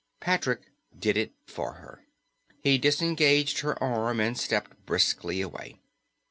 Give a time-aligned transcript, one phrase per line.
[0.19, 2.07] Patrick did it for her.
[2.63, 5.77] He disengaged her arm and stepped briskly away.